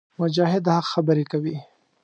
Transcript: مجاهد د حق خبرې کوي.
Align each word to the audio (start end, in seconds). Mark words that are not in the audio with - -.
مجاهد 0.19 0.61
د 0.65 0.67
حق 0.75 0.85
خبرې 0.93 1.25
کوي. 1.31 1.57